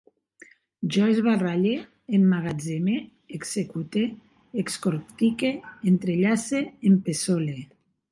Jo 0.93 1.03
esbarralle, 1.09 1.73
emmagatzeme, 2.17 2.95
execute, 3.41 4.03
excortique, 4.63 5.53
entrellace, 5.93 6.63
empeçole 6.93 7.59